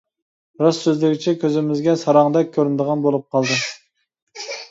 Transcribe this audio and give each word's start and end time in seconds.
راست 0.63 0.79
سۆزلىگۈچى 0.87 1.33
كۆزىمىزگە 1.43 1.95
ساراڭدەك 2.05 2.49
كۆرۈنىدىغان 2.57 3.05
بولۇپ 3.05 3.27
قالدى. 3.37 3.61